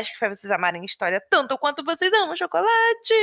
[0.00, 3.14] podcast que faz vocês amarem história tanto quanto vocês amam chocolate.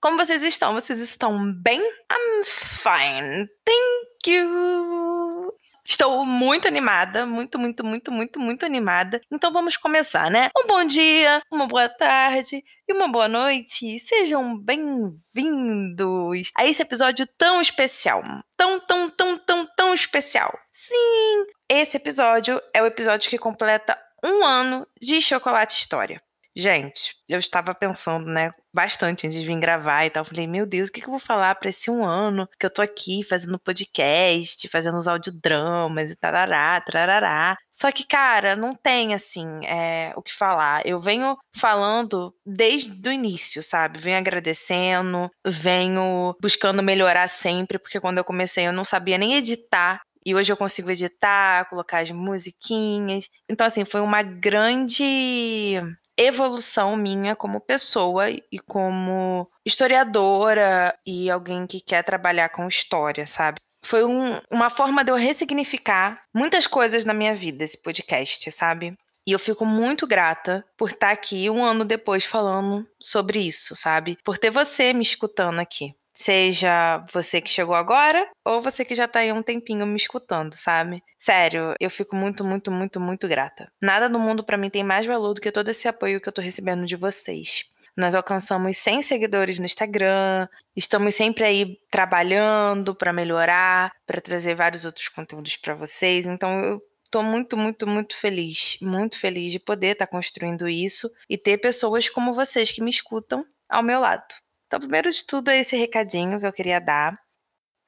[0.00, 0.74] Como vocês estão?
[0.74, 1.80] Vocês estão bem?
[1.80, 3.48] I'm fine.
[3.64, 5.54] Thank you.
[5.86, 9.20] Estou muito animada, muito, muito, muito, muito, muito animada.
[9.30, 10.48] Então vamos começar, né?
[10.56, 13.98] Um bom dia, uma boa tarde e uma boa noite.
[13.98, 18.22] Sejam bem-vindos a esse episódio tão especial.
[18.56, 20.58] Tão, tão, tão, tão, tão especial.
[20.72, 21.46] Sim!
[21.68, 26.20] Esse episódio é o episódio que completa um ano de Chocolate História.
[26.56, 30.24] Gente, eu estava pensando, né, bastante antes de vir gravar e tal.
[30.24, 32.80] Falei, meu Deus, o que, eu vou falar para esse um ano que eu tô
[32.80, 37.56] aqui fazendo podcast, fazendo os audiodramas e tarará, tarará.
[37.72, 40.86] Só que, cara, não tem, assim, é, o que falar.
[40.86, 43.98] Eu venho falando desde o início, sabe?
[43.98, 50.02] Venho agradecendo, venho buscando melhorar sempre, porque quando eu comecei eu não sabia nem editar
[50.24, 53.28] e hoje eu consigo editar, colocar as musiquinhas.
[53.48, 55.80] Então, assim, foi uma grande
[56.16, 63.58] evolução minha como pessoa e como historiadora e alguém que quer trabalhar com história, sabe?
[63.84, 68.96] Foi um, uma forma de eu ressignificar muitas coisas na minha vida, esse podcast, sabe?
[69.26, 74.18] E eu fico muito grata por estar aqui um ano depois falando sobre isso, sabe?
[74.24, 75.94] Por ter você me escutando aqui.
[76.16, 80.54] Seja você que chegou agora ou você que já tá aí um tempinho me escutando,
[80.54, 81.02] sabe?
[81.18, 83.70] Sério, eu fico muito, muito, muito, muito grata.
[83.82, 86.32] Nada no mundo para mim tem mais valor do que todo esse apoio que eu
[86.32, 87.64] tô recebendo de vocês.
[87.96, 94.84] Nós alcançamos 100 seguidores no Instagram, estamos sempre aí trabalhando para melhorar, para trazer vários
[94.84, 96.26] outros conteúdos para vocês.
[96.26, 101.08] Então eu tô muito, muito, muito feliz, muito feliz de poder estar tá construindo isso
[101.28, 104.43] e ter pessoas como vocês que me escutam ao meu lado.
[104.66, 107.23] Então, primeiro de tudo, é esse recadinho que eu queria dar.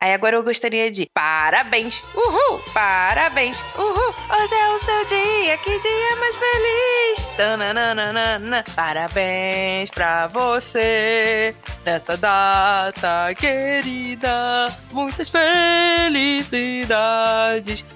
[0.06, 5.80] Aí agora eu gostaria de parabéns, uhul, parabéns, uhul, hoje é o seu dia, que
[5.80, 7.26] dia mais feliz.
[7.36, 11.52] Tananana, parabéns pra você
[11.84, 14.72] nessa data querida.
[14.92, 16.24] Muitas felicidades,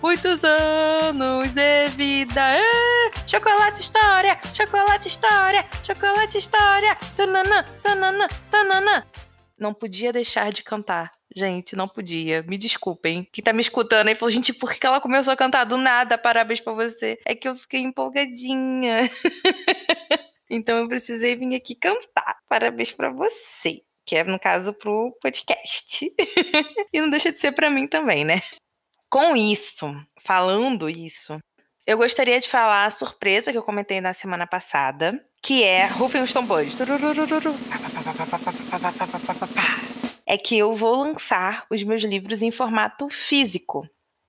[0.03, 2.41] muitos anos de vida.
[2.59, 3.11] É.
[3.25, 6.97] Chocolate história, chocolate história, chocolate história.
[7.17, 9.05] Tananã, tananã, tananã.
[9.57, 12.43] Não podia deixar de cantar Gente, não podia.
[12.43, 13.29] Me desculpem.
[13.33, 16.19] Quem tá me escutando aí falou, gente, por que ela começou a cantar do nada?
[16.19, 17.19] Parabéns pra você.
[17.25, 19.11] É que eu fiquei empolgadinha.
[20.51, 22.39] então eu precisei vir aqui cantar.
[22.49, 23.83] Parabéns para você.
[24.05, 26.13] Que é, no caso, pro podcast.
[26.93, 28.43] e não deixa de ser para mim também, né?
[29.09, 29.93] Com isso,
[30.23, 31.37] falando isso,
[31.85, 36.23] eu gostaria de falar a surpresa que eu comentei na semana passada, que é Rufem
[36.23, 36.77] os tambores
[40.31, 43.85] é que eu vou lançar os meus livros em formato físico.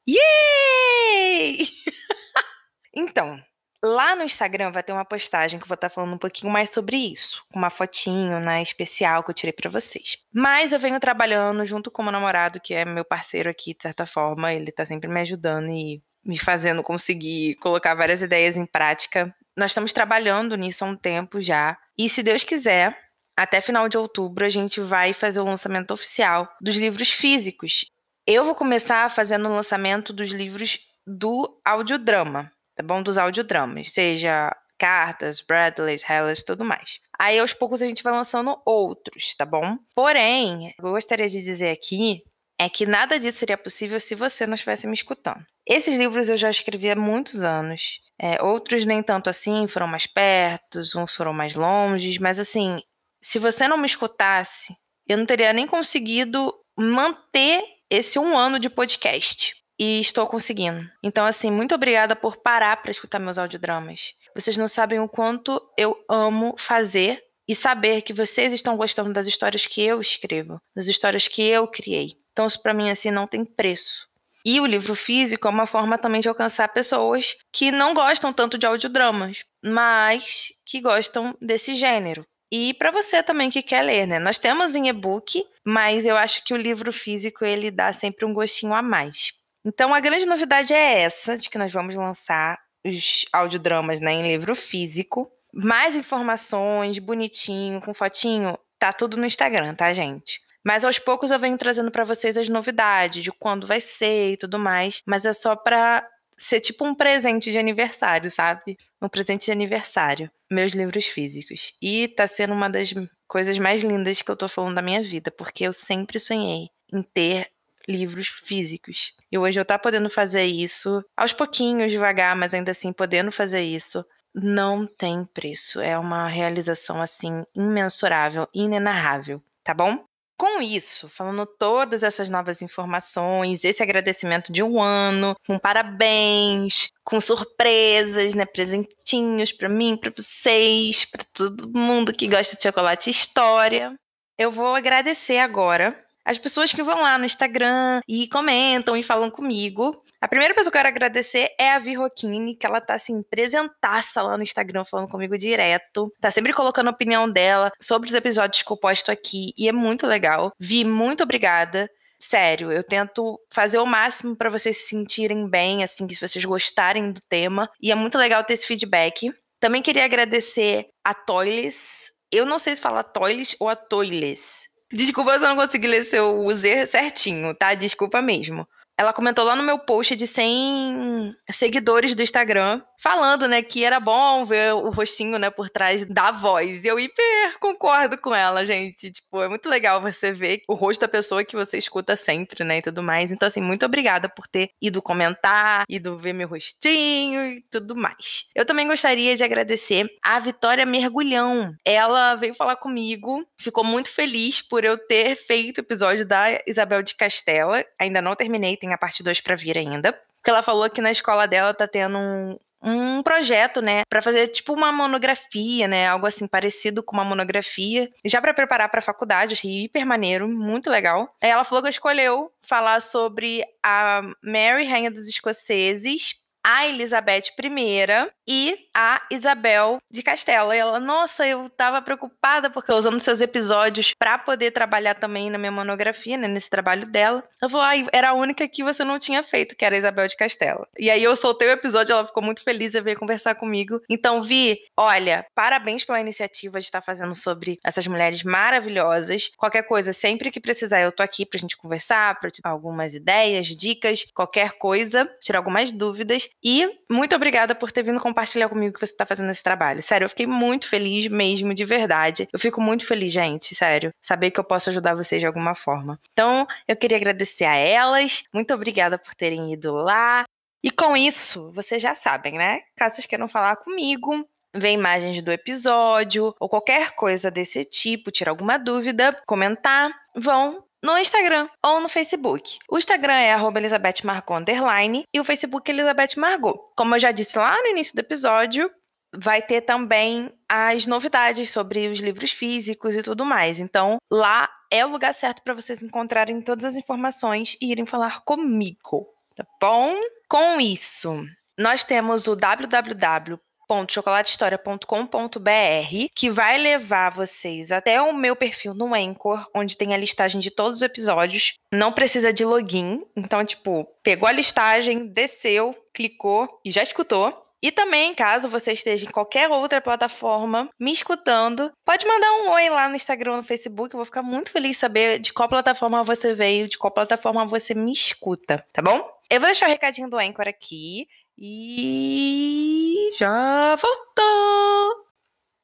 [0.09, 1.69] Yay!
[2.91, 3.39] então,
[3.85, 6.71] lá no Instagram vai ter uma postagem que eu vou estar falando um pouquinho mais
[6.71, 10.17] sobre isso, com uma fotinho, né, especial que eu tirei para vocês.
[10.33, 13.83] Mas eu venho trabalhando junto com o meu namorado, que é meu parceiro aqui, de
[13.83, 18.65] certa forma, ele tá sempre me ajudando e me fazendo conseguir colocar várias ideias em
[18.65, 19.31] prática.
[19.55, 21.77] Nós estamos trabalhando nisso há um tempo já.
[21.95, 22.97] E se Deus quiser,
[23.37, 27.85] até final de outubro a gente vai fazer o lançamento oficial dos livros físicos.
[28.27, 33.01] Eu vou começar fazendo o lançamento dos livros do audiodrama, tá bom?
[33.01, 36.99] Dos audiodramas, seja cartas, Bradleys, Hellas, tudo mais.
[37.19, 39.77] Aí aos poucos a gente vai lançando outros, tá bom?
[39.95, 42.23] Porém, eu gostaria de dizer aqui
[42.59, 45.43] é que nada disso seria possível se você não estivesse me escutando.
[45.67, 47.99] Esses livros eu já escrevi há muitos anos.
[48.19, 52.81] É, outros nem tanto assim, foram mais perto, uns foram mais longe, mas assim,
[53.21, 54.75] se você não me escutasse,
[55.07, 59.53] eu não teria nem conseguido manter esse um ano de podcast.
[59.77, 60.87] E estou conseguindo.
[61.03, 64.13] Então, assim, muito obrigada por parar para escutar meus audiodramas.
[64.35, 69.25] Vocês não sabem o quanto eu amo fazer e saber que vocês estão gostando das
[69.25, 72.15] histórias que eu escrevo, das histórias que eu criei.
[72.31, 74.07] Então, isso para mim, assim, não tem preço.
[74.45, 78.57] E o livro físico é uma forma também de alcançar pessoas que não gostam tanto
[78.57, 82.25] de audiodramas, mas que gostam desse gênero.
[82.51, 84.19] E para você também que quer ler, né?
[84.19, 88.33] Nós temos em e-book, mas eu acho que o livro físico ele dá sempre um
[88.33, 89.33] gostinho a mais.
[89.65, 94.27] Então a grande novidade é essa, de que nós vamos lançar os audiodramas né, em
[94.27, 95.31] livro físico.
[95.53, 100.39] Mais informações, bonitinho, com fotinho, tá tudo no Instagram, tá, gente?
[100.63, 104.37] Mas aos poucos eu venho trazendo para vocês as novidades de quando vai ser e
[104.37, 106.07] tudo mais, mas é só para
[106.37, 108.77] ser tipo um presente de aniversário, sabe?
[109.01, 110.29] Um presente de aniversário.
[110.51, 111.73] Meus livros físicos.
[111.81, 112.93] E tá sendo uma das
[113.27, 117.01] coisas mais lindas que eu tô falando da minha vida, porque eu sempre sonhei em
[117.01, 117.49] ter
[117.87, 119.13] livros físicos.
[119.31, 123.61] E hoje eu tá podendo fazer isso aos pouquinhos, devagar, mas ainda assim podendo fazer
[123.61, 125.79] isso, não tem preço.
[125.79, 130.03] É uma realização assim imensurável, inenarrável, tá bom?
[130.41, 137.21] Com isso, falando todas essas novas informações, esse agradecimento de um ano, com parabéns, com
[137.21, 143.95] surpresas, né, presentinhos para mim, para vocês, para todo mundo que gosta de chocolate história,
[144.35, 149.29] eu vou agradecer agora as pessoas que vão lá no Instagram e comentam e falam
[149.29, 150.03] comigo.
[150.21, 153.23] A primeira pessoa que eu quero agradecer é a Vi Roquini, que ela tá assim,
[153.23, 156.13] presentaça lá no Instagram, falando comigo direto.
[156.21, 159.51] Tá sempre colocando a opinião dela sobre os episódios que eu posto aqui.
[159.57, 160.53] E é muito legal.
[160.59, 161.89] Vi, muito obrigada.
[162.19, 167.11] Sério, eu tento fazer o máximo para vocês se sentirem bem, assim, se vocês gostarem
[167.11, 167.67] do tema.
[167.81, 169.33] E é muito legal ter esse feedback.
[169.59, 172.11] Também queria agradecer a Toiles.
[172.31, 174.69] Eu não sei se fala Toiles ou a Toiles.
[174.93, 177.73] Desculpa se eu não consegui ler seu Z certinho, tá?
[177.73, 178.67] Desculpa mesmo.
[179.01, 183.99] Ela comentou lá no meu post de 100 seguidores do Instagram falando, né, que era
[183.99, 186.85] bom ver o rostinho, né, por trás da voz.
[186.85, 189.09] E eu hiper concordo com ela, gente.
[189.09, 192.77] Tipo, é muito legal você ver o rosto da pessoa que você escuta sempre, né,
[192.77, 193.31] e tudo mais.
[193.31, 198.45] Então, assim, muito obrigada por ter ido comentar, ido ver meu rostinho e tudo mais.
[198.53, 201.73] Eu também gostaria de agradecer a Vitória Mergulhão.
[201.83, 207.01] Ela veio falar comigo, ficou muito feliz por eu ter feito o episódio da Isabel
[207.01, 207.83] de Castela.
[207.99, 210.13] Ainda não terminei, tem a parte 2 para vir ainda.
[210.13, 214.47] Porque ela falou que na escola dela tá tendo um, um projeto, né, para fazer
[214.47, 219.53] tipo uma monografia, né, algo assim parecido com uma monografia, já para preparar para faculdade,
[219.53, 221.35] achei hiper maneiro, muito legal.
[221.39, 228.31] Aí ela falou que escolheu falar sobre a Mary, rainha dos escoceses, a Elizabeth I
[228.47, 230.75] e a Isabel de Castela.
[230.75, 235.57] E ela, nossa, eu tava preocupada porque usando seus episódios para poder trabalhar também na
[235.57, 237.43] minha monografia, né, nesse trabalho dela.
[237.61, 240.27] Eu falei, ah, era a única que você não tinha feito, que era a Isabel
[240.27, 240.87] de Castela.
[240.99, 244.01] E aí eu soltei o episódio, ela ficou muito feliz de vir conversar comigo.
[244.09, 249.49] Então, Vi, olha, parabéns pela iniciativa de estar fazendo sobre essas mulheres maravilhosas.
[249.57, 253.13] Qualquer coisa, sempre que precisar, eu tô aqui pra gente conversar, pra te dar algumas
[253.13, 256.49] ideias, dicas, qualquer coisa, tirar algumas dúvidas.
[256.63, 260.03] E muito obrigada por ter vindo compartilhar comigo que você está fazendo esse trabalho.
[260.03, 262.47] Sério, eu fiquei muito feliz mesmo, de verdade.
[262.51, 266.19] Eu fico muito feliz, gente, sério, saber que eu posso ajudar vocês de alguma forma.
[266.31, 268.43] Então, eu queria agradecer a elas.
[268.53, 270.45] Muito obrigada por terem ido lá.
[270.83, 272.81] E com isso, vocês já sabem, né?
[272.95, 278.51] Caso vocês queiram falar comigo, ver imagens do episódio ou qualquer coisa desse tipo, tirar
[278.51, 282.77] alguma dúvida, comentar, vão no Instagram ou no Facebook.
[282.89, 286.77] O Instagram é Elizabeth underline e o Facebook é Elizabeth Margot.
[286.95, 288.91] Como eu já disse lá no início do episódio,
[289.33, 293.79] vai ter também as novidades sobre os livros físicos e tudo mais.
[293.79, 298.41] Então, lá é o lugar certo para vocês encontrarem todas as informações e irem falar
[298.43, 300.15] comigo, tá bom?
[300.49, 301.45] Com isso,
[301.77, 303.59] nós temos o www
[303.91, 310.61] www.chocolatehistoria.com.br, que vai levar vocês até o meu perfil no Anchor, onde tem a listagem
[310.61, 311.73] de todos os episódios.
[311.93, 317.67] Não precisa de login, então, tipo, pegou a listagem, desceu, clicou e já escutou.
[317.83, 322.89] E também, caso você esteja em qualquer outra plataforma me escutando, pode mandar um oi
[322.89, 324.13] lá no Instagram, no Facebook.
[324.13, 327.65] Eu vou ficar muito feliz de saber de qual plataforma você veio, de qual plataforma
[327.65, 329.27] você me escuta, tá bom?
[329.49, 331.27] Eu vou deixar o recadinho do Anchor aqui.
[331.63, 335.25] E já voltou!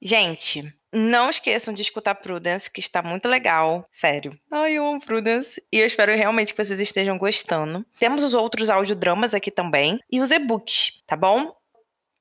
[0.01, 3.87] Gente, não esqueçam de escutar Prudence, que está muito legal.
[3.91, 4.35] Sério.
[4.49, 5.63] Ai, eu amo Prudence.
[5.71, 7.85] E eu espero realmente que vocês estejam gostando.
[7.99, 9.99] Temos os outros audiodramas aqui também.
[10.11, 11.55] E os e-books, tá bom?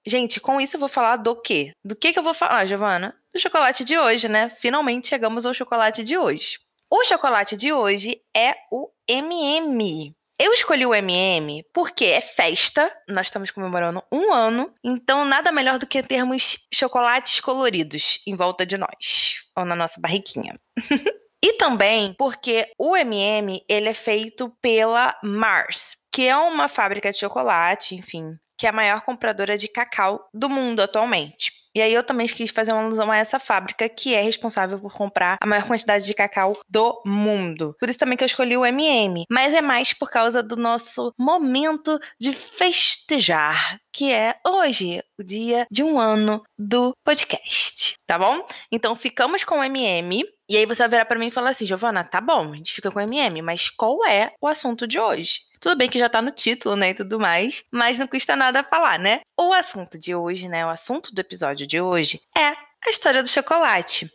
[0.07, 1.73] Gente, com isso eu vou falar do quê?
[1.83, 3.17] Do que, que eu vou falar, Giovana?
[3.33, 4.51] Do chocolate de hoje, né?
[4.51, 6.59] Finalmente chegamos ao chocolate de hoje.
[6.91, 10.15] O chocolate de hoje é o MM.
[10.39, 15.79] Eu escolhi o MM porque é festa, nós estamos comemorando um ano, então nada melhor
[15.79, 20.55] do que termos chocolates coloridos em volta de nós, ou na nossa barriquinha.
[21.43, 27.19] e também porque o MM ele é feito pela Mars, que é uma fábrica de
[27.19, 31.51] chocolate, enfim, que é a maior compradora de cacau do mundo atualmente.
[31.77, 34.95] E aí eu também quis fazer uma alusão a essa fábrica que é responsável por
[34.95, 37.77] comprar a maior quantidade de cacau do mundo.
[37.79, 41.13] Por isso também que eu escolhi o MM, mas é mais por causa do nosso
[41.19, 48.47] momento de festejar, que é hoje, o dia de um ano do podcast, tá bom?
[48.73, 51.67] Então ficamos com o MM E aí você vai virar para mim e falar assim,
[51.67, 55.41] Giovana, tá bom, a gente fica com MM, mas qual é o assunto de hoje?
[55.61, 58.63] Tudo bem que já tá no título, né, e tudo mais, mas não custa nada
[58.63, 59.23] falar, né?
[59.37, 62.47] O assunto de hoje, né, o assunto do episódio de hoje é
[62.85, 64.09] a história do chocolate.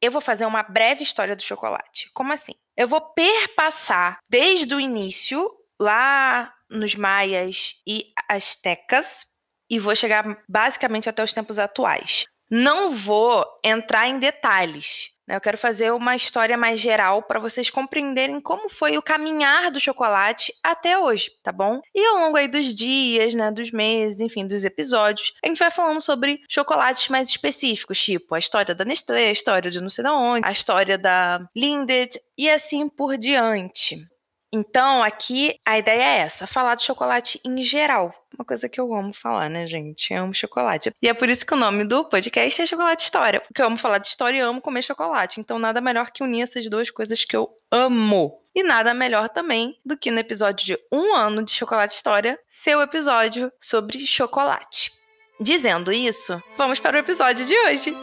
[0.00, 2.10] Eu vou fazer uma breve história do chocolate.
[2.14, 2.52] Como assim?
[2.76, 9.26] Eu vou perpassar desde o início, lá nos maias e astecas,
[9.68, 12.24] e vou chegar basicamente até os tempos atuais.
[12.50, 15.11] Não vou entrar em detalhes?
[15.28, 19.78] Eu quero fazer uma história mais geral para vocês compreenderem como foi o caminhar do
[19.78, 21.80] chocolate até hoje, tá bom?
[21.94, 25.70] E ao longo aí dos dias, né, dos meses, enfim, dos episódios, a gente vai
[25.70, 30.04] falando sobre chocolates mais específicos, tipo a história da Nestlé, a história de não sei
[30.04, 34.11] de onde, a história da Lindt e assim por diante.
[34.54, 38.14] Então, aqui a ideia é essa: falar de chocolate em geral.
[38.36, 40.12] Uma coisa que eu amo falar, né, gente?
[40.12, 40.92] Eu amo chocolate.
[41.00, 43.40] E é por isso que o nome do podcast é Chocolate História.
[43.40, 45.40] Porque eu amo falar de história e amo comer chocolate.
[45.40, 48.38] Então, nada melhor que unir essas duas coisas que eu amo.
[48.54, 52.82] E nada melhor também do que no episódio de um ano de Chocolate História, seu
[52.82, 54.92] episódio sobre chocolate.
[55.40, 57.96] Dizendo isso, vamos para o episódio de hoje.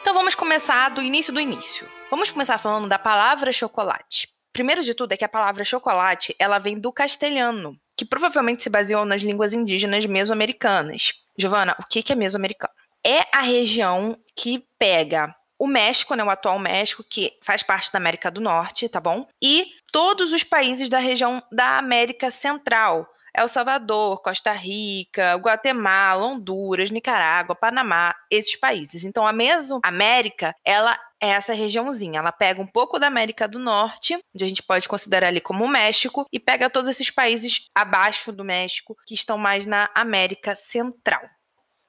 [0.00, 1.99] Então vamos começar do início do início.
[2.10, 4.28] Vamos começar falando da palavra chocolate.
[4.52, 8.68] Primeiro de tudo é que a palavra chocolate, ela vem do castelhano, que provavelmente se
[8.68, 11.12] baseou nas línguas indígenas mesoamericanas.
[11.38, 12.74] Giovana, o que é mesoamericano?
[13.06, 17.98] É a região que pega o México, né, o atual México, que faz parte da
[17.98, 19.28] América do Norte, tá bom?
[19.40, 26.90] E todos os países da região da América Central, El Salvador, Costa Rica, Guatemala, Honduras,
[26.90, 29.04] Nicarágua, Panamá, esses países.
[29.04, 32.18] Então a Mesoamérica, ela é essa regiãozinha.
[32.18, 35.64] Ela pega um pouco da América do Norte, onde a gente pode considerar ali como
[35.64, 40.56] o México, e pega todos esses países abaixo do México, que estão mais na América
[40.56, 41.22] Central.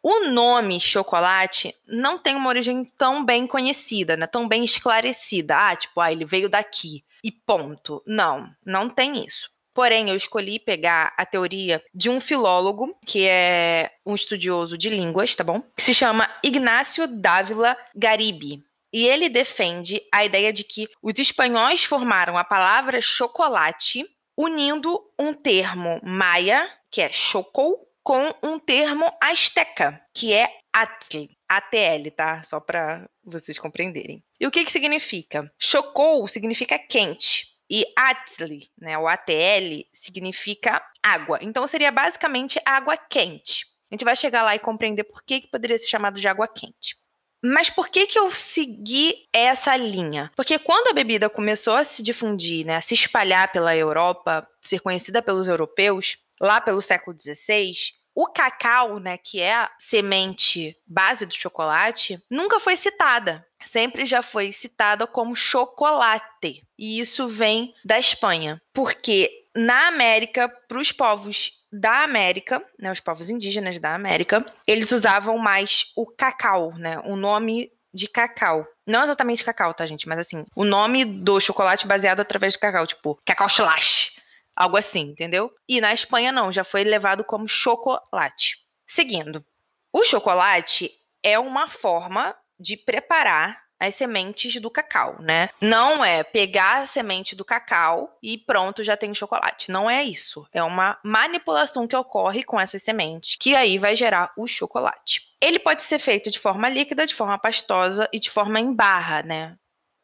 [0.03, 4.25] O nome chocolate não tem uma origem tão bem conhecida, né?
[4.25, 5.55] tão bem esclarecida.
[5.55, 8.01] Ah, tipo, ah, ele veio daqui e ponto.
[8.05, 9.49] Não, não tem isso.
[9.73, 15.33] Porém, eu escolhi pegar a teoria de um filólogo, que é um estudioso de línguas,
[15.33, 15.61] tá bom?
[15.75, 18.63] Que se chama Ignácio Dávila Garibi.
[18.93, 24.05] E ele defende a ideia de que os espanhóis formaram a palavra chocolate
[24.37, 32.09] unindo um termo maia, que é chocou, com um termo asteca, que é atl, ATL,
[32.15, 32.43] tá?
[32.43, 34.23] Só para vocês compreenderem.
[34.39, 35.51] E o que que significa?
[35.59, 37.50] Chocou significa quente.
[37.73, 41.39] E atl, né, o ATL, significa água.
[41.41, 43.65] Então seria basicamente água quente.
[43.89, 46.49] A gente vai chegar lá e compreender por que, que poderia ser chamado de água
[46.49, 46.97] quente.
[47.41, 50.29] Mas por que que eu segui essa linha?
[50.35, 54.81] Porque quando a bebida começou a se difundir, né, a se espalhar pela Europa, ser
[54.81, 57.73] conhecida pelos europeus, lá pelo século XVI,
[58.15, 63.45] o cacau, né, que é a semente base do chocolate, nunca foi citada.
[63.63, 66.63] Sempre já foi citada como chocolate.
[66.77, 68.61] E isso vem da Espanha.
[68.73, 74.91] Porque na América, para os povos da América, né, os povos indígenas da América, eles
[74.91, 78.65] usavam mais o cacau, né, o nome de cacau.
[78.87, 80.07] Não exatamente cacau, tá, gente?
[80.07, 84.13] Mas assim, o nome do chocolate baseado através do cacau, tipo, cacau slash,
[84.61, 85.51] algo assim, entendeu?
[85.67, 88.57] E na Espanha não, já foi levado como chocolate.
[88.87, 89.43] Seguindo,
[89.93, 90.91] o chocolate
[91.23, 95.49] é uma forma de preparar as sementes do cacau, né?
[95.59, 99.71] Não é pegar a semente do cacau e pronto, já tem chocolate.
[99.71, 100.45] Não é isso.
[100.53, 105.23] É uma manipulação que ocorre com essas sementes, que aí vai gerar o chocolate.
[105.41, 109.23] Ele pode ser feito de forma líquida, de forma pastosa e de forma em barra,
[109.23, 109.57] né?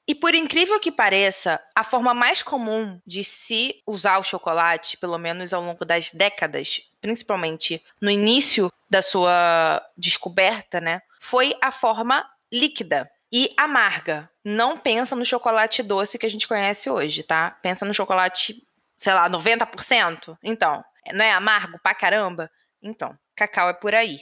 [0.08, 5.18] E por incrível que pareça, a forma mais comum de se usar o chocolate, pelo
[5.18, 12.26] menos ao longo das décadas, principalmente no início da sua descoberta, né, foi a forma
[12.52, 14.30] líquida e amarga.
[14.46, 17.52] Não pensa no chocolate doce que a gente conhece hoje, tá?
[17.62, 18.56] Pensa no chocolate,
[18.96, 20.38] sei lá, 90%.
[20.42, 22.50] Então, não é amargo pra caramba?
[22.82, 24.22] Então, cacau é por aí.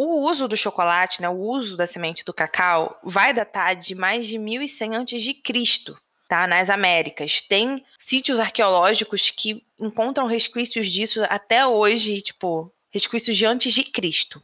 [0.00, 4.28] O uso do chocolate, né, o uso da semente do cacau, vai datar de mais
[4.28, 5.96] de 1100 a.C.,
[6.28, 6.46] tá?
[6.46, 7.40] Nas Américas.
[7.40, 14.40] Tem sítios arqueológicos que encontram resquícios disso até hoje, tipo, resquícios de antes de Cristo.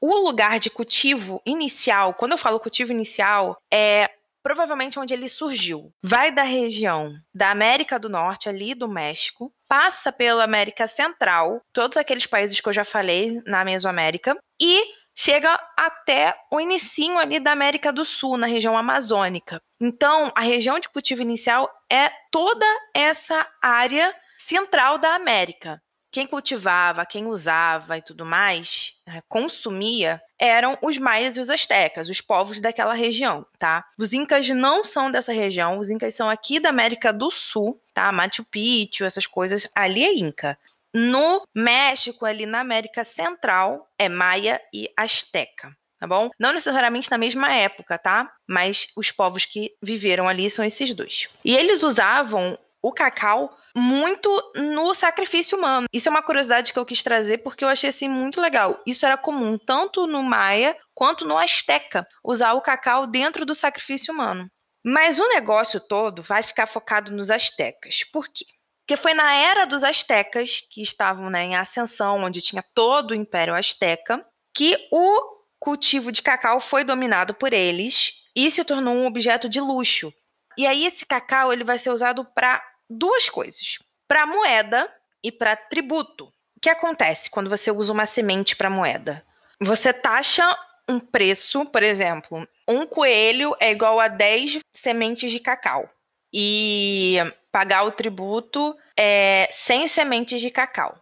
[0.00, 4.10] O lugar de cultivo inicial, quando eu falo cultivo inicial, é
[4.42, 5.92] provavelmente onde ele surgiu.
[6.02, 11.96] Vai da região da América do Norte, ali do México, passa pela América Central, todos
[11.96, 14.82] aqueles países que eu já falei na Mesoamérica, e
[15.14, 19.60] chega até o inicinho ali da América do Sul, na região amazônica.
[19.80, 25.82] Então, a região de cultivo inicial é toda essa área central da América.
[26.10, 32.08] Quem cultivava, quem usava e tudo mais, né, consumia, eram os maias e os astecas,
[32.08, 33.84] os povos daquela região, tá?
[33.98, 38.10] Os incas não são dessa região, os incas são aqui da América do Sul, tá?
[38.12, 40.58] Machu Picchu, essas coisas, ali é inca.
[40.94, 46.30] No México, ali na América Central, é maia e asteca tá bom?
[46.38, 48.32] Não necessariamente na mesma época, tá?
[48.46, 51.28] Mas os povos que viveram ali são esses dois.
[51.44, 55.86] E eles usavam o cacau muito no sacrifício humano.
[55.92, 58.80] Isso é uma curiosidade que eu quis trazer porque eu achei assim muito legal.
[58.86, 64.12] Isso era comum tanto no maia quanto no asteca, usar o cacau dentro do sacrifício
[64.12, 64.50] humano.
[64.84, 68.04] Mas o negócio todo vai ficar focado nos astecas.
[68.04, 68.44] Por quê?
[68.86, 73.14] Porque foi na era dos astecas, que estavam né, em ascensão, onde tinha todo o
[73.14, 79.06] Império Azteca, que o cultivo de cacau foi dominado por eles e se tornou um
[79.06, 80.10] objeto de luxo.
[80.56, 84.92] E aí esse cacau ele vai ser usado para duas coisas: para moeda
[85.22, 86.26] e para tributo.
[86.56, 89.24] O que acontece quando você usa uma semente para moeda?
[89.60, 90.56] Você taxa
[90.88, 95.88] um preço, por exemplo, um coelho é igual a 10 sementes de cacau.
[96.32, 97.16] E
[97.52, 100.98] pagar o tributo é 100 sementes de cacau.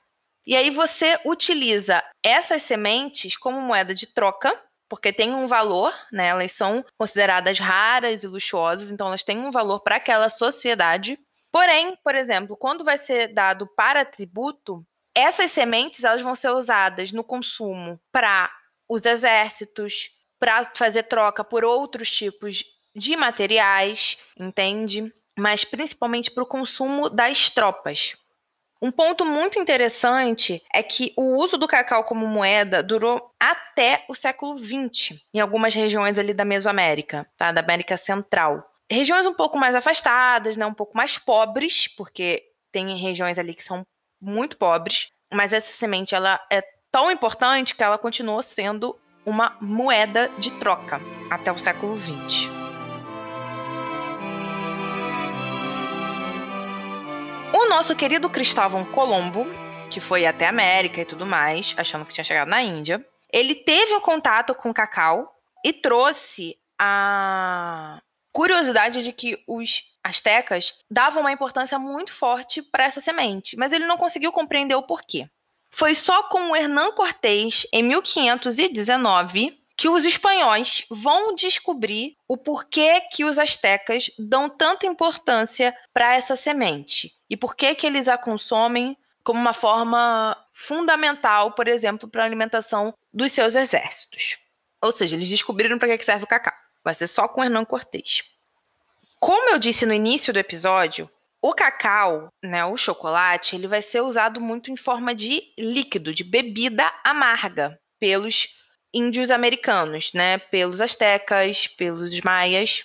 [0.46, 4.56] E aí você utiliza essas sementes como moeda de troca,
[4.88, 6.28] porque tem um valor, né?
[6.28, 11.18] Elas são consideradas raras e luxuosas, então elas têm um valor para aquela sociedade.
[11.56, 17.12] Porém, por exemplo, quando vai ser dado para tributo, essas sementes elas vão ser usadas
[17.12, 18.52] no consumo para
[18.86, 22.62] os exércitos, para fazer troca por outros tipos
[22.94, 25.10] de materiais, entende?
[25.34, 28.18] Mas principalmente para o consumo das tropas.
[28.82, 34.14] Um ponto muito interessante é que o uso do cacau como moeda durou até o
[34.14, 37.50] século XX, em algumas regiões ali da Mesoamérica, tá?
[37.50, 38.75] da América Central.
[38.90, 40.64] Regiões um pouco mais afastadas, né?
[40.64, 43.84] um pouco mais pobres, porque tem regiões ali que são
[44.20, 50.30] muito pobres, mas essa semente ela é tão importante que ela continuou sendo uma moeda
[50.38, 52.48] de troca até o século XX.
[57.52, 59.46] O nosso querido Cristóvão Colombo,
[59.90, 63.56] que foi até a América e tudo mais, achando que tinha chegado na Índia, ele
[63.56, 68.00] teve um contato com o cacau e trouxe a
[68.36, 73.86] curiosidade de que os astecas davam uma importância muito forte para essa semente, mas ele
[73.86, 75.26] não conseguiu compreender o porquê.
[75.70, 83.00] Foi só com o Hernán Cortés, em 1519, que os espanhóis vão descobrir o porquê
[83.10, 88.18] que os astecas dão tanta importância para essa semente e por que que eles a
[88.18, 94.36] consomem como uma forma fundamental, por exemplo, para a alimentação dos seus exércitos.
[94.82, 96.65] Ou seja, eles descobriram para que serve o cacau.
[96.86, 98.22] Vai ser só com Hernán Cortés.
[99.18, 101.10] Como eu disse no início do episódio,
[101.42, 106.22] o cacau, né, o chocolate, ele vai ser usado muito em forma de líquido, de
[106.22, 108.54] bebida amarga pelos
[108.94, 110.38] índios americanos, né?
[110.38, 112.84] Pelos astecas, pelos maias.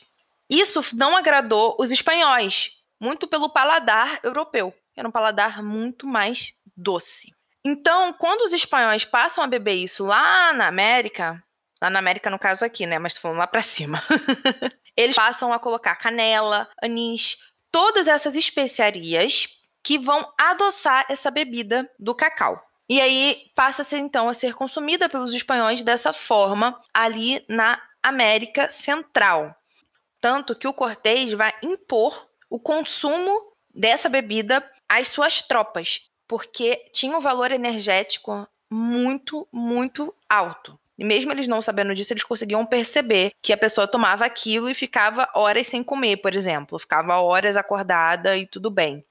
[0.49, 6.55] Isso não agradou os espanhóis, muito pelo paladar europeu, que era um paladar muito mais
[6.75, 7.31] doce.
[7.63, 11.43] Então, quando os espanhóis passam a beber isso lá na América,
[11.81, 14.03] lá na América no caso aqui, né, mas tô falando lá para cima.
[14.95, 17.37] eles passam a colocar canela, anis,
[17.71, 19.47] todas essas especiarias
[19.83, 22.61] que vão adoçar essa bebida do cacau.
[22.87, 29.55] E aí passa-se então a ser consumida pelos espanhóis dessa forma ali na América Central.
[30.19, 37.17] Tanto que o Cortés vai impor o consumo dessa bebida às suas tropas, porque tinha
[37.17, 40.77] um valor energético muito, muito alto.
[41.01, 44.75] E mesmo eles não sabendo disso, eles conseguiam perceber que a pessoa tomava aquilo e
[44.75, 46.77] ficava horas sem comer, por exemplo.
[46.77, 49.03] Ficava horas acordada e tudo bem.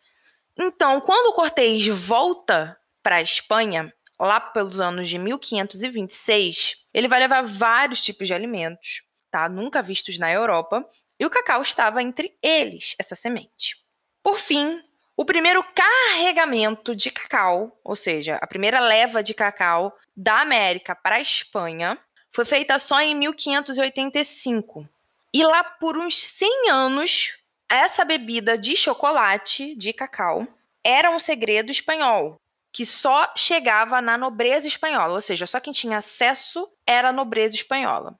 [0.56, 7.18] Então, quando o Cortés volta para a Espanha, lá pelos anos de 1526, ele vai
[7.18, 9.48] levar vários tipos de alimentos, tá?
[9.48, 13.76] Nunca vistos na Europa, e o cacau estava entre eles, essa semente.
[14.22, 14.80] Por fim,
[15.16, 21.16] o primeiro carregamento de cacau, ou seja, a primeira leva de cacau da América para
[21.16, 21.98] a Espanha,
[22.30, 24.86] foi feita só em 1585.
[25.32, 30.46] E lá por uns 100 anos, essa bebida de chocolate, de cacau,
[30.84, 32.36] era um segredo espanhol
[32.72, 37.56] que só chegava na nobreza espanhola, ou seja, só quem tinha acesso era a nobreza
[37.56, 38.14] espanhola.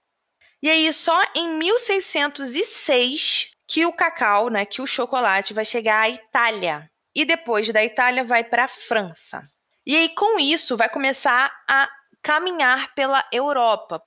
[0.63, 6.09] E aí, só em 1606 que o cacau, né, que o chocolate vai chegar à
[6.09, 6.91] Itália.
[7.15, 9.45] E depois da Itália vai para a França.
[9.87, 11.89] E aí, com isso, vai começar a
[12.23, 14.03] caminhar pela Europa.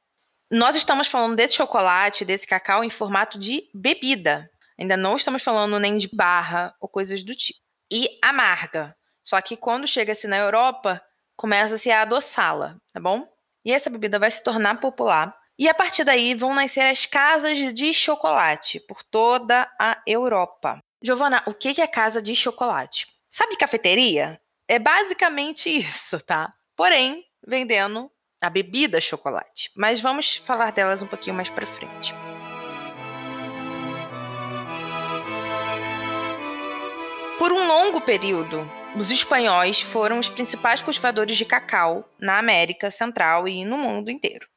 [0.52, 4.50] Nós estamos falando desse chocolate, desse cacau em formato de bebida.
[4.80, 7.60] Ainda não estamos falando nem de barra ou coisas do tipo.
[7.92, 11.02] E amarga Só que quando chega-se na Europa,
[11.36, 13.28] começa-se a adoçá-la, tá bom?
[13.66, 15.36] E essa bebida vai se tornar popular.
[15.58, 20.80] E a partir daí vão nascer as casas de chocolate por toda a Europa.
[21.02, 23.08] Giovana, o que é casa de chocolate?
[23.32, 24.40] Sabe cafeteria?
[24.68, 26.54] É basicamente isso, tá?
[26.76, 28.10] Porém, vendendo
[28.42, 29.72] a bebida chocolate.
[29.76, 32.14] Mas vamos falar delas um pouquinho mais para frente.
[37.38, 43.48] Por um longo período, os espanhóis foram os principais cultivadores de cacau na América Central
[43.48, 44.48] e no mundo inteiro.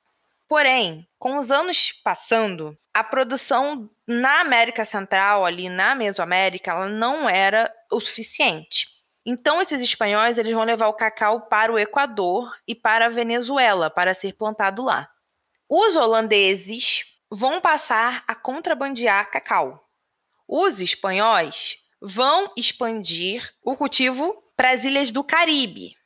[0.48, 7.28] Porém, com os anos passando, a produção na América Central, ali na Mesoamérica, ela não
[7.28, 8.95] era o suficiente.
[9.28, 13.90] Então, esses espanhóis eles vão levar o cacau para o Equador e para a Venezuela
[13.90, 15.10] para ser plantado lá.
[15.68, 19.84] Os holandeses vão passar a contrabandear cacau.
[20.46, 25.96] Os espanhóis vão expandir o cultivo para as ilhas do Caribe.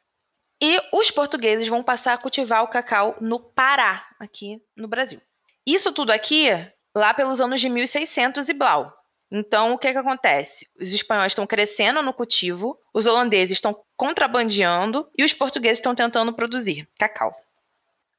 [0.62, 5.20] E os portugueses vão passar a cultivar o cacau no Pará, aqui no Brasil.
[5.66, 6.48] Isso tudo aqui
[6.96, 8.99] lá pelos anos de 1600 e blau.
[9.30, 10.68] Então, o que, que acontece?
[10.80, 16.32] Os espanhóis estão crescendo no cultivo, os holandeses estão contrabandeando e os portugueses estão tentando
[16.32, 17.32] produzir cacau.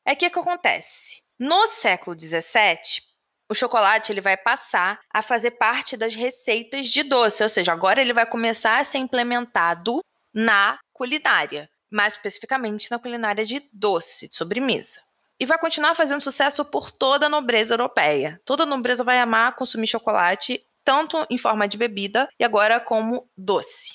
[0.06, 1.22] É que que acontece?
[1.38, 3.04] No século XVII,
[3.50, 8.02] o chocolate ele vai passar a fazer parte das receitas de doce, ou seja, agora
[8.02, 10.00] ele vai começar a ser implementado
[10.34, 15.02] na culinária, mais especificamente na culinária de doce, de sobremesa.
[15.38, 18.40] E vai continuar fazendo sucesso por toda a nobreza europeia.
[18.46, 23.26] Toda a nobreza vai amar consumir chocolate, tanto em forma de bebida e agora como
[23.38, 23.94] doce.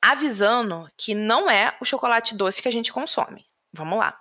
[0.00, 3.44] Avisando que não é o chocolate doce que a gente consome.
[3.72, 4.16] Vamos lá.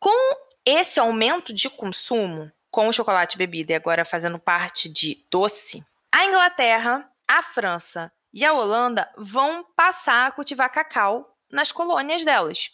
[0.00, 0.34] Com
[0.66, 6.24] esse aumento de consumo, com o chocolate bebida e agora fazendo parte de doce, a
[6.24, 12.70] Inglaterra, a França e a Holanda vão passar a cultivar cacau nas colônias delas.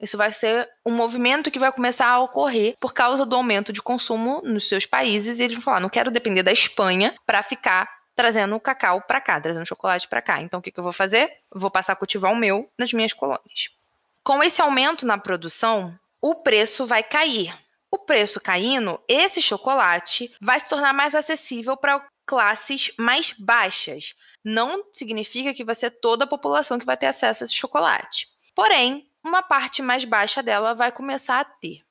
[0.00, 3.80] Isso vai ser um movimento que vai começar a ocorrer por causa do aumento de
[3.80, 7.88] consumo nos seus países e eles vão falar: não quero depender da Espanha para ficar
[8.14, 10.40] trazendo o cacau para cá, trazendo chocolate para cá.
[10.40, 11.38] Então o que, que eu vou fazer?
[11.52, 13.70] vou passar a cultivar o meu nas minhas colônias.
[14.22, 17.56] Com esse aumento na produção, o preço vai cair.
[17.90, 24.16] O preço caindo, esse chocolate vai se tornar mais acessível para classes mais baixas.
[24.42, 28.28] Não significa que vai ser toda a população que vai ter acesso a esse chocolate.
[28.54, 31.82] Porém, uma parte mais baixa dela vai começar a ter.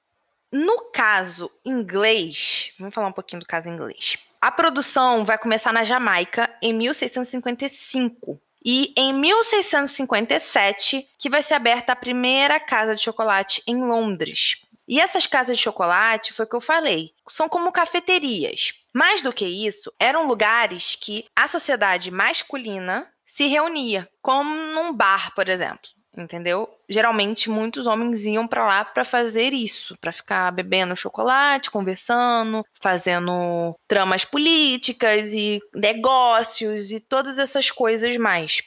[0.52, 4.20] No caso inglês, vamos falar um pouquinho do caso inglês.
[4.44, 11.94] A produção vai começar na Jamaica em 1655 e em 1657 que vai ser aberta
[11.94, 14.58] a primeira casa de chocolate em Londres.
[14.86, 18.74] E essas casas de chocolate, foi o que eu falei, são como cafeterias.
[18.94, 25.34] Mais do que isso, eram lugares que a sociedade masculina se reunia, como num bar,
[25.36, 25.90] por exemplo.
[26.16, 26.70] Entendeu?
[26.88, 33.76] Geralmente muitos homens iam para lá para fazer isso, para ficar bebendo chocolate, conversando, fazendo
[33.88, 38.62] tramas políticas e negócios e todas essas coisas mais.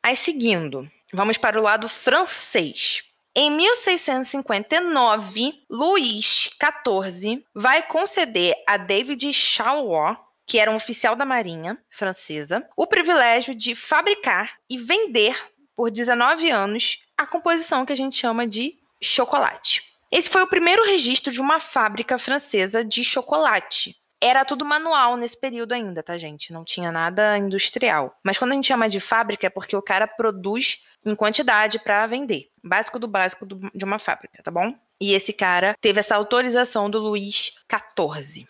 [0.00, 3.02] Aí seguindo, vamos para o lado francês.
[3.34, 11.78] Em 1659, Luís XIV vai conceder a David Charlois, que era um oficial da Marinha
[11.90, 15.34] francesa, o privilégio de fabricar e vender
[15.76, 19.82] por 19 anos a composição que a gente chama de chocolate.
[20.10, 23.96] Esse foi o primeiro registro de uma fábrica francesa de chocolate.
[24.20, 26.52] Era tudo manual nesse período ainda, tá, gente?
[26.52, 28.16] Não tinha nada industrial.
[28.22, 32.06] Mas quando a gente chama de fábrica é porque o cara produz em quantidade para
[32.06, 32.48] vender.
[32.62, 34.74] Básico do básico do, de uma fábrica, tá bom?
[35.00, 38.46] E esse cara teve essa autorização do Luís XIV.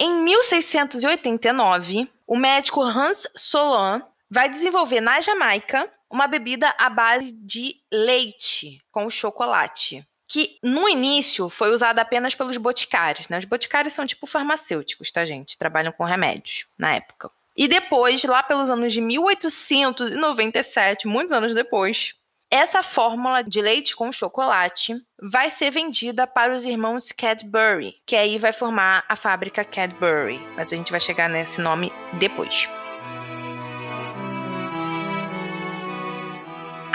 [0.00, 7.76] Em 1689, o médico Hans Solon vai desenvolver na Jamaica uma bebida à base de
[7.92, 13.28] leite com chocolate que no início foi usada apenas pelos boticários.
[13.28, 13.38] Né?
[13.38, 15.56] Os boticários são tipo farmacêuticos, tá, gente?
[15.56, 17.30] Trabalham com remédios na época.
[17.56, 22.14] E depois, lá pelos anos de 1897, muitos anos depois,
[22.50, 28.38] essa fórmula de leite com chocolate vai ser vendida para os irmãos Cadbury, que aí
[28.38, 30.38] vai formar a fábrica Cadbury.
[30.54, 32.68] Mas a gente vai chegar nesse nome depois.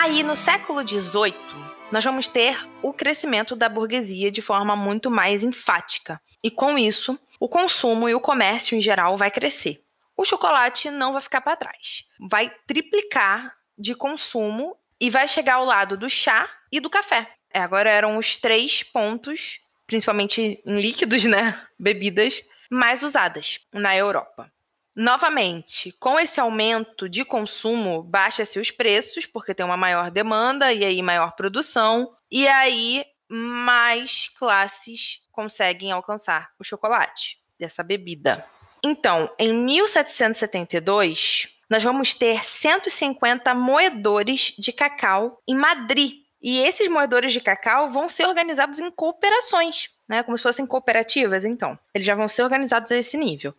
[0.04, 1.36] Aí, no século XVIII,
[1.92, 6.20] nós vamos ter o crescimento da burguesia de forma muito mais enfática.
[6.44, 9.84] E com isso, o consumo e o comércio em geral vai crescer.
[10.18, 12.06] O chocolate não vai ficar para trás.
[12.20, 17.36] Vai triplicar de consumo e vai chegar ao lado do chá e do café.
[17.54, 21.62] É, agora eram os três pontos, principalmente em líquidos, né?
[21.78, 24.52] Bebidas mais usadas na Europa.
[24.96, 30.84] Novamente, com esse aumento de consumo, baixa-se os preços, porque tem uma maior demanda e
[30.84, 38.46] aí maior produção, e aí mais classes conseguem alcançar o chocolate dessa bebida.
[38.84, 46.22] Então, em 1772, nós vamos ter 150 moedores de cacau em Madrid.
[46.42, 50.24] E esses moedores de cacau vão ser organizados em cooperações, né?
[50.24, 51.78] Como se fossem cooperativas, então.
[51.94, 53.54] Eles já vão ser organizados a esse nível.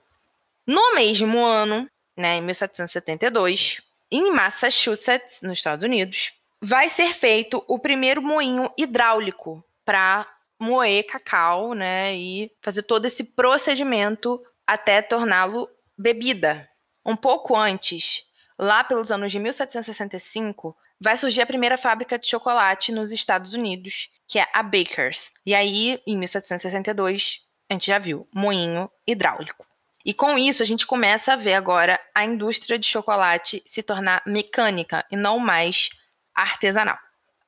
[0.67, 7.79] No mesmo ano, né, em 1772, em Massachusetts, nos Estados Unidos, vai ser feito o
[7.79, 10.27] primeiro moinho hidráulico para
[10.59, 16.69] moer cacau, né, e fazer todo esse procedimento até torná-lo bebida.
[17.05, 18.25] Um pouco antes,
[18.57, 24.09] lá pelos anos de 1765, vai surgir a primeira fábrica de chocolate nos Estados Unidos,
[24.29, 25.33] que é a Baker's.
[25.45, 29.72] E aí, em 1762, a gente já viu moinho hidráulico.
[30.05, 34.23] E com isso, a gente começa a ver agora a indústria de chocolate se tornar
[34.27, 35.91] mecânica e não mais
[36.35, 36.99] artesanal.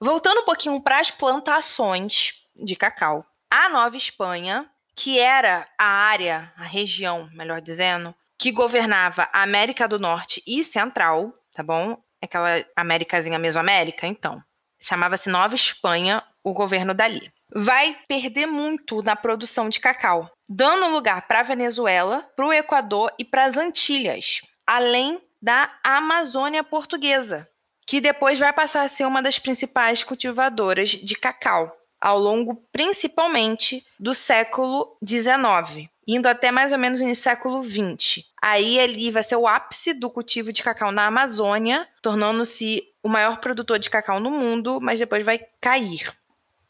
[0.01, 3.25] Voltando um pouquinho para as plantações de cacau.
[3.51, 9.88] A Nova Espanha, que era a área, a região, melhor dizendo, que governava a América
[9.88, 11.99] do Norte e Central, tá bom?
[12.21, 14.43] Aquela Américazinha Mesoamérica, então.
[14.81, 17.33] Chamava-se Nova Espanha, o governo dali.
[17.55, 23.12] Vai perder muito na produção de cacau, dando lugar para a Venezuela, para o Equador
[23.18, 27.48] e para as Antilhas, além da Amazônia Portuguesa,
[27.87, 33.83] que depois vai passar a ser uma das principais cultivadoras de cacau ao longo principalmente
[33.98, 38.22] do século XIX, indo até mais ou menos no século XX.
[38.42, 43.38] Aí ali vai ser o ápice do cultivo de cacau na Amazônia, tornando-se o maior
[43.38, 46.12] produtor de cacau no mundo, mas depois vai cair.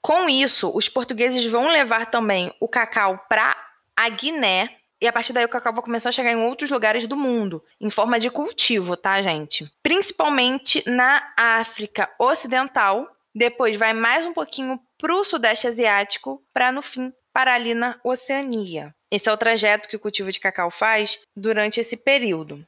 [0.05, 3.57] Com isso, os portugueses vão levar também o cacau para
[3.97, 4.69] a Guiné,
[5.01, 7.65] e a partir daí o cacau vai começar a chegar em outros lugares do mundo,
[7.81, 9.67] em forma de cultivo, tá, gente?
[9.83, 13.09] Principalmente na África Ocidental.
[13.35, 17.99] Depois vai mais um pouquinho para o Sudeste Asiático, para no fim parar ali na
[18.05, 18.95] Oceania.
[19.11, 22.63] Esse é o trajeto que o cultivo de cacau faz durante esse período.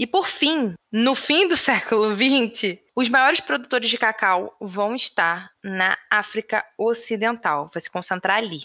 [0.00, 5.50] E por fim, no fim do século XX, os maiores produtores de cacau vão estar
[5.62, 8.62] na África Ocidental, vai se concentrar ali.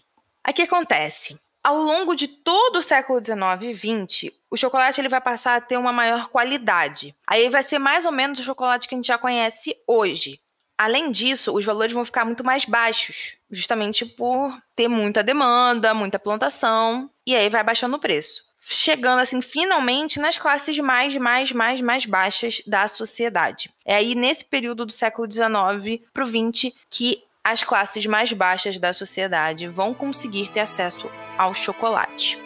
[0.48, 1.38] O que acontece?
[1.62, 5.62] Ao longo de todo o século XIX e XX, o chocolate ele vai passar a
[5.62, 7.14] ter uma maior qualidade.
[7.28, 10.40] Aí vai ser mais ou menos o chocolate que a gente já conhece hoje.
[10.78, 16.18] Além disso, os valores vão ficar muito mais baixos, justamente por ter muita demanda, muita
[16.18, 18.46] plantação, e aí vai baixando o preço.
[18.68, 23.72] Chegando assim finalmente nas classes mais, mais, mais, mais baixas da sociedade.
[23.86, 28.80] É aí nesse período do século XIX para o XX que as classes mais baixas
[28.80, 32.40] da sociedade vão conseguir ter acesso ao chocolate.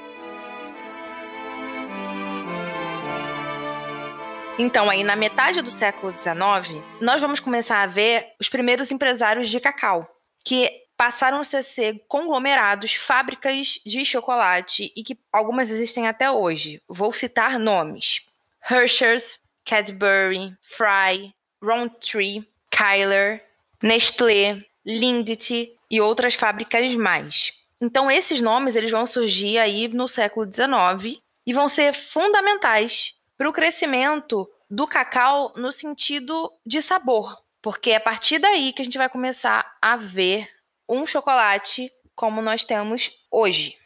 [4.58, 9.48] Então, aí na metade do século XIX, nós vamos começar a ver os primeiros empresários
[9.48, 10.06] de cacau,
[10.44, 16.82] que passaram a ser conglomerados, fábricas de chocolate e que algumas existem até hoje.
[16.90, 18.28] Vou citar nomes:
[18.70, 21.34] Hershey's, Cadbury, Fry,
[21.64, 23.46] Rowntree, Kyler,
[23.82, 27.54] Nestlé, Lindt e outras fábricas mais.
[27.80, 33.48] Então esses nomes eles vão surgir aí no século XIX e vão ser fundamentais para
[33.48, 38.86] o crescimento do cacau no sentido de sabor, porque é a partir daí que a
[38.86, 40.59] gente vai começar a ver
[40.90, 43.78] um chocolate como nós temos hoje.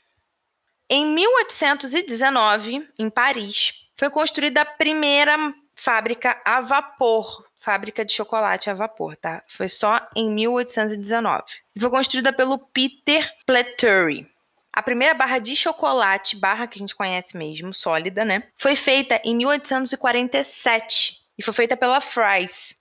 [0.90, 8.74] Em 1819, em Paris, foi construída a primeira fábrica a vapor, fábrica de chocolate a
[8.74, 9.44] vapor, tá?
[9.48, 11.44] Foi só em 1819.
[11.80, 14.30] Foi construída pelo Peter Platery.
[14.72, 18.44] A primeira barra de chocolate, barra que a gente conhece mesmo, sólida, né?
[18.58, 22.76] Foi feita em 1847 e foi feita pela Fry's.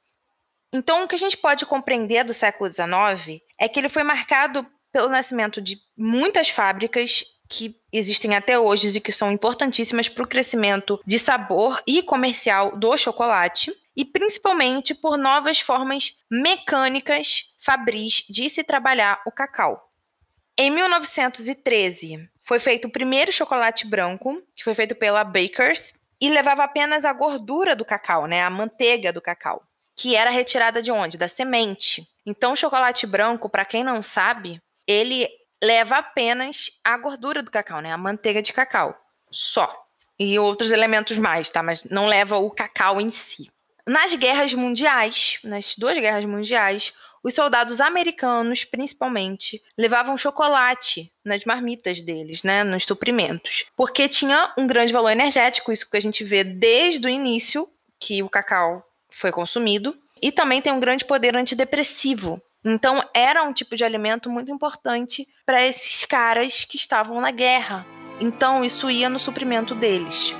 [0.72, 4.66] Então, o que a gente pode compreender do século XIX é que ele foi marcado
[4.92, 10.26] pelo nascimento de muitas fábricas que existem até hoje e que são importantíssimas para o
[10.26, 18.50] crescimento de sabor e comercial do chocolate, e principalmente por novas formas mecânicas fabris de
[18.50, 19.80] se trabalhar o cacau.
[20.58, 26.64] Em 1913, foi feito o primeiro chocolate branco, que foi feito pela Bakers, e levava
[26.64, 29.62] apenas a gordura do cacau, né, a manteiga do cacau,
[29.94, 31.16] que era retirada de onde?
[31.16, 32.11] Da semente.
[32.24, 35.28] Então, o chocolate branco, para quem não sabe, ele
[35.62, 38.96] leva apenas a gordura do cacau, né, a manteiga de cacau,
[39.30, 39.72] só.
[40.18, 41.62] E outros elementos mais, tá?
[41.62, 43.50] Mas não leva o cacau em si.
[43.86, 52.02] Nas guerras mundiais, nas duas guerras mundiais, os soldados americanos, principalmente, levavam chocolate nas marmitas
[52.02, 56.42] deles, né, nos suprimentos, porque tinha um grande valor energético, isso que a gente vê
[56.42, 57.66] desde o início
[57.98, 62.40] que o cacau foi consumido, e também tem um grande poder antidepressivo.
[62.64, 67.84] Então, era um tipo de alimento muito importante para esses caras que estavam na guerra.
[68.20, 70.32] Então, isso ia no suprimento deles.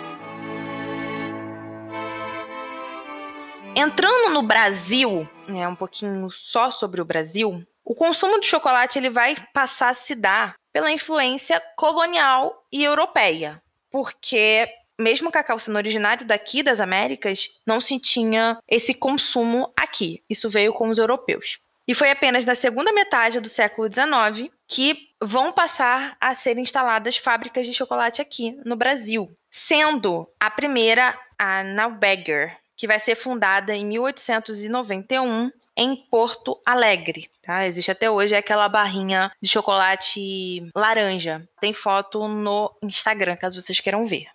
[3.74, 9.10] Entrando no Brasil, né, um pouquinho só sobre o Brasil, o consumo de chocolate ele
[9.10, 14.68] vai passar a se dar pela influência colonial e europeia, porque
[14.98, 20.22] mesmo o cacau sendo originário daqui das Américas, não se tinha esse consumo aqui.
[20.28, 21.58] Isso veio com os europeus.
[21.86, 27.16] E foi apenas na segunda metade do século XIX que vão passar a ser instaladas
[27.16, 33.74] fábricas de chocolate aqui no Brasil, sendo a primeira a Naubegger, que vai ser fundada
[33.74, 37.66] em 1891 em Porto Alegre, tá?
[37.66, 41.48] Existe até hoje aquela barrinha de chocolate laranja.
[41.60, 44.26] Tem foto no Instagram, caso vocês queiram ver.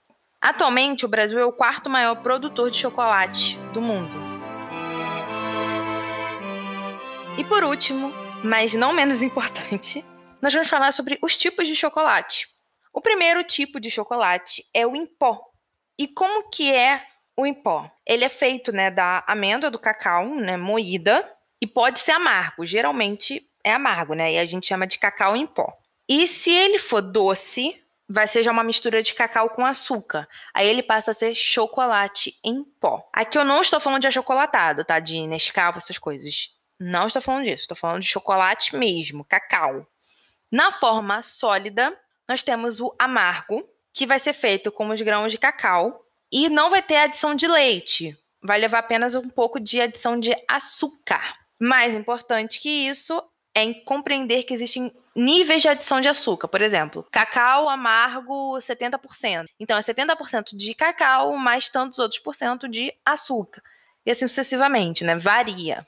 [0.42, 4.16] Atualmente, o Brasil é o quarto maior produtor de chocolate do mundo.
[7.38, 10.06] E por último, mas não menos importante,
[10.42, 12.48] nós vamos falar sobre os tipos de chocolate.
[12.94, 15.40] O primeiro tipo de chocolate é o em pó.
[16.00, 17.04] E como que é
[17.36, 17.90] o em pó.
[18.06, 22.66] Ele é feito, né, da amêndoa do cacau, né, moída, e pode ser amargo.
[22.66, 24.34] Geralmente é amargo, né?
[24.34, 25.74] E a gente chama de cacau em pó.
[26.08, 30.28] E se ele for doce, vai ser já uma mistura de cacau com açúcar.
[30.54, 33.08] Aí ele passa a ser chocolate em pó.
[33.14, 35.00] Aqui eu não estou falando de achocolatado, tá?
[35.00, 36.50] De Nescau, essas coisas.
[36.80, 37.64] Não estou falando disso.
[37.64, 39.86] Estou falando de chocolate mesmo, cacau.
[40.52, 45.38] Na forma sólida, nós temos o amargo, que vai ser feito com os grãos de
[45.38, 48.18] cacau e não vai ter adição de leite.
[48.42, 51.36] Vai levar apenas um pouco de adição de açúcar.
[51.60, 53.22] Mais importante que isso
[53.58, 56.48] é compreender que existem níveis de adição de açúcar.
[56.48, 59.46] Por exemplo, cacau amargo 70%.
[59.60, 63.64] Então é 70% de cacau mais tantos outros por cento de açúcar.
[64.06, 65.16] E assim sucessivamente, né?
[65.16, 65.86] Varia.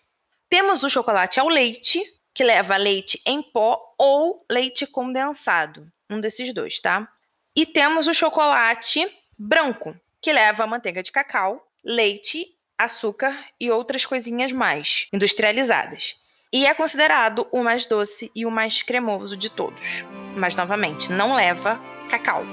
[0.50, 2.04] Temos o chocolate ao leite,
[2.34, 5.88] que leva leite em pó ou leite condensado.
[6.10, 7.08] Um desses dois, tá?
[7.56, 14.52] E temos o chocolate branco, que leva manteiga de cacau, leite, açúcar e outras coisinhas
[14.52, 16.16] mais industrializadas.
[16.52, 20.04] E é considerado o mais doce e o mais cremoso de todos.
[20.36, 22.44] Mas novamente, não leva cacau.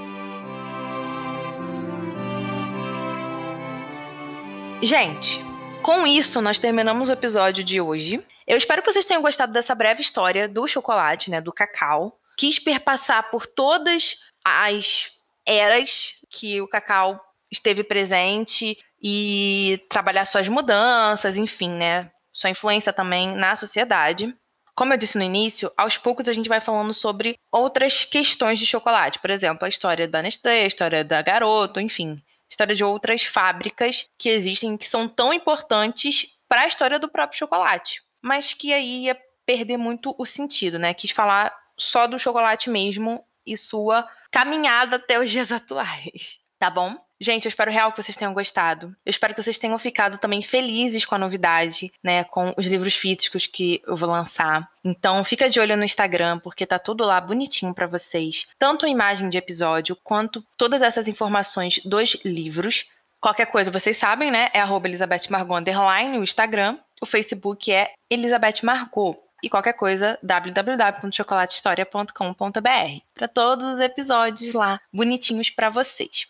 [4.83, 5.43] Gente,
[5.81, 8.23] com isso nós terminamos o episódio de hoje.
[8.45, 12.19] Eu espero que vocês tenham gostado dessa breve história do chocolate, né, do cacau.
[12.37, 15.11] Quis perpassar por todas as
[15.43, 17.19] eras que o cacau
[17.51, 22.11] esteve presente e trabalhar suas mudanças, enfim, né?
[22.37, 24.31] Sua influência também na sociedade.
[24.75, 28.65] Como eu disse no início, aos poucos a gente vai falando sobre outras questões de
[28.67, 29.17] chocolate.
[29.17, 32.21] Por exemplo, a história da Nestlé, a história da Garoto, enfim.
[32.47, 37.39] História de outras fábricas que existem que são tão importantes para a história do próprio
[37.39, 38.03] chocolate.
[38.21, 40.93] Mas que aí ia perder muito o sentido, né?
[40.93, 46.37] Quis falar só do chocolate mesmo e sua caminhada até os dias atuais.
[46.59, 46.95] Tá bom?
[47.19, 48.95] Gente, eu espero real que vocês tenham gostado.
[49.05, 52.23] Eu espero que vocês tenham ficado também felizes com a novidade, né?
[52.23, 54.69] Com os livros físicos que eu vou lançar.
[54.83, 58.47] Então, fica de olho no Instagram, porque tá tudo lá bonitinho para vocês.
[58.59, 62.85] Tanto a imagem de episódio, quanto todas essas informações dos livros.
[63.19, 64.51] Qualquer coisa, vocês sabem, né?
[64.53, 66.77] É Elizabeth Margot underline, o Instagram.
[67.01, 69.17] O Facebook é Elizabeth Margot.
[69.41, 73.01] E qualquer coisa, www.chocolatehistoria.com.br.
[73.13, 76.27] Para todos os episódios lá, bonitinhos para vocês.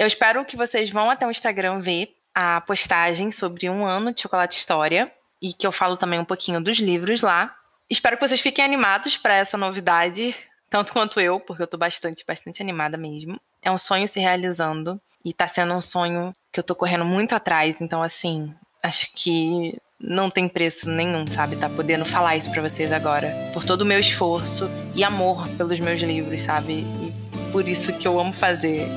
[0.00, 4.22] Eu espero que vocês vão até o Instagram ver a postagem sobre um ano de
[4.22, 7.54] Chocolate História e que eu falo também um pouquinho dos livros lá.
[7.90, 10.34] Espero que vocês fiquem animados para essa novidade,
[10.70, 13.38] tanto quanto eu, porque eu tô bastante, bastante animada mesmo.
[13.60, 17.34] É um sonho se realizando e tá sendo um sonho que eu tô correndo muito
[17.34, 21.56] atrás, então assim, acho que não tem preço nenhum, sabe?
[21.56, 25.78] Tá podendo falar isso para vocês agora, por todo o meu esforço e amor pelos
[25.78, 26.72] meus livros, sabe?
[26.72, 27.12] E
[27.52, 28.88] por isso que eu amo fazer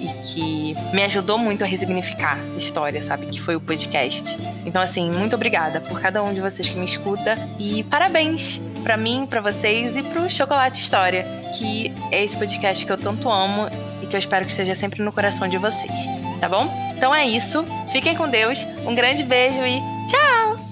[0.00, 3.26] e que me ajudou muito a ressignificar a história, sabe?
[3.26, 4.36] Que foi o podcast.
[4.64, 8.96] Então, assim, muito obrigada por cada um de vocês que me escuta e parabéns para
[8.96, 11.26] mim, para vocês e pro Chocolate História,
[11.58, 13.68] que é esse podcast que eu tanto amo
[14.02, 15.92] e que eu espero que esteja sempre no coração de vocês,
[16.40, 16.68] tá bom?
[16.96, 17.64] Então é isso.
[17.92, 18.58] Fiquem com Deus.
[18.86, 20.69] Um grande beijo e tchau!